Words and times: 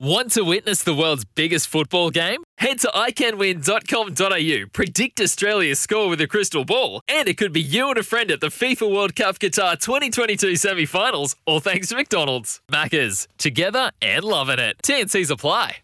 Want 0.00 0.30
to 0.34 0.42
witness 0.42 0.84
the 0.84 0.94
world's 0.94 1.24
biggest 1.24 1.66
football 1.66 2.10
game? 2.10 2.44
Head 2.58 2.78
to 2.80 2.88
iCanWin.com.au, 2.94 4.66
predict 4.72 5.20
Australia's 5.20 5.80
score 5.80 6.08
with 6.08 6.20
a 6.20 6.28
crystal 6.28 6.64
ball, 6.64 7.00
and 7.08 7.26
it 7.26 7.36
could 7.36 7.52
be 7.52 7.60
you 7.60 7.88
and 7.88 7.98
a 7.98 8.04
friend 8.04 8.30
at 8.30 8.40
the 8.40 8.46
FIFA 8.46 8.94
World 8.94 9.16
Cup 9.16 9.40
Qatar 9.40 9.76
2022 9.76 10.54
semi 10.54 10.86
finals, 10.86 11.34
all 11.46 11.58
thanks 11.58 11.88
to 11.88 11.96
McDonald's. 11.96 12.60
Maccas, 12.70 13.26
together 13.38 13.90
and 14.00 14.22
loving 14.22 14.60
it. 14.60 14.76
TNC's 14.84 15.32
apply. 15.32 15.78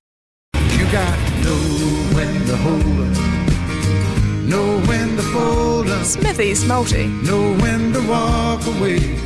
You 0.55 0.85
got 0.93 1.16
to 1.16 1.43
know 1.43 2.15
when 2.15 2.46
to 2.46 2.57
hold 2.57 2.83
up, 2.85 4.45
know 4.45 4.80
when 4.87 5.16
to 5.16 5.23
fold 5.23 5.88
up, 5.88 6.05
Smithy's 6.05 6.65
Multi. 6.65 7.09
know 7.09 7.52
when 7.57 7.93
to 7.93 8.07
walk 8.07 8.65
away, 8.65 8.99
and 8.99 9.23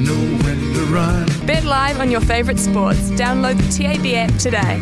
know 0.00 0.44
when 0.44 0.58
to 0.74 0.84
run. 0.86 1.26
Bet 1.46 1.64
live 1.64 2.00
on 2.00 2.10
your 2.10 2.20
favourite 2.20 2.58
sports. 2.58 3.10
Download 3.12 3.56
the 3.56 3.82
TAB 3.82 4.06
app 4.14 4.38
today. 4.38 4.80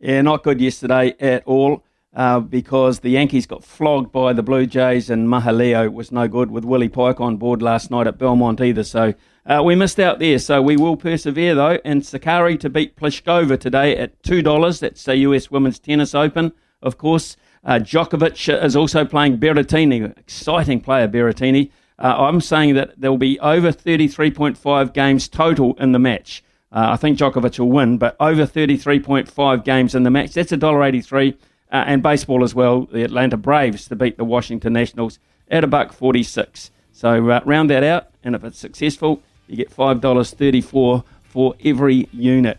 Yeah, 0.00 0.22
not 0.22 0.44
good 0.44 0.60
yesterday 0.60 1.14
at 1.18 1.44
all 1.44 1.84
uh, 2.14 2.40
because 2.40 3.00
the 3.00 3.10
Yankees 3.10 3.46
got 3.46 3.64
flogged 3.64 4.12
by 4.12 4.32
the 4.32 4.42
Blue 4.42 4.66
Jays 4.66 5.10
and 5.10 5.28
Mahaleo 5.28 5.92
was 5.92 6.12
no 6.12 6.28
good 6.28 6.50
with 6.50 6.64
Willie 6.64 6.88
Pike 6.88 7.20
on 7.20 7.36
board 7.36 7.62
last 7.62 7.90
night 7.90 8.06
at 8.06 8.18
Belmont 8.18 8.60
either. 8.60 8.84
So 8.84 9.14
uh, 9.44 9.62
we 9.64 9.74
missed 9.74 9.98
out 9.98 10.18
there. 10.18 10.38
So 10.38 10.62
we 10.62 10.76
will 10.76 10.96
persevere 10.96 11.54
though. 11.54 11.78
And 11.84 12.02
Sakkari 12.02 12.58
to 12.60 12.70
beat 12.70 12.96
Pliskova 12.96 13.58
today 13.58 13.96
at 13.96 14.22
$2. 14.22 14.80
That's 14.80 15.04
the 15.04 15.16
US 15.18 15.50
Women's 15.50 15.78
Tennis 15.78 16.14
Open, 16.14 16.52
of 16.82 16.96
course. 16.98 17.36
Uh, 17.64 17.80
Djokovic 17.80 18.62
is 18.64 18.76
also 18.76 19.04
playing 19.04 19.38
Berrettini. 19.38 20.16
Exciting 20.16 20.80
player, 20.80 21.08
Berrettini. 21.08 21.70
Uh, 21.98 22.14
I'm 22.16 22.40
saying 22.40 22.74
that 22.74 23.00
there 23.00 23.10
will 23.10 23.18
be 23.18 23.40
over 23.40 23.72
33.5 23.72 24.92
games 24.92 25.28
total 25.28 25.74
in 25.74 25.92
the 25.92 25.98
match. 25.98 26.44
Uh, 26.70 26.90
I 26.90 26.96
think 26.96 27.18
Djokovic 27.18 27.58
will 27.58 27.70
win, 27.70 27.98
but 27.98 28.16
over 28.20 28.46
33.5 28.46 29.64
games 29.64 29.94
in 29.94 30.02
the 30.02 30.10
match. 30.10 30.32
That's 30.32 30.52
$1.83. 30.52 31.34
Uh, 31.70 31.84
and 31.86 32.02
baseball 32.02 32.44
as 32.44 32.54
well, 32.54 32.86
the 32.86 33.02
Atlanta 33.02 33.36
Braves 33.36 33.88
to 33.88 33.96
beat 33.96 34.16
the 34.16 34.24
Washington 34.24 34.72
Nationals 34.72 35.18
at 35.50 35.64
a 35.64 35.66
buck 35.66 35.92
46. 35.92 36.70
So 36.92 37.30
uh, 37.30 37.40
round 37.44 37.70
that 37.70 37.82
out, 37.82 38.08
and 38.22 38.34
if 38.34 38.44
it's 38.44 38.58
successful, 38.58 39.22
you 39.46 39.56
get 39.56 39.70
$5.34 39.70 41.04
for 41.24 41.54
every 41.64 42.08
unit. 42.12 42.58